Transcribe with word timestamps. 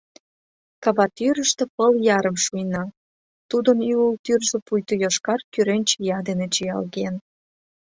Кава 0.83 1.05
тӱрыштӧ 1.17 1.63
пыл 1.75 1.93
ярым 2.17 2.37
шуйна, 2.45 2.83
тудын 3.49 3.77
ӱлыл 3.93 4.13
тӱржӧ 4.25 4.57
пуйто 4.65 4.93
йошкар-кӱрен 5.03 5.81
чия 5.89 6.19
дене 6.27 6.47
чиялген. 6.53 7.15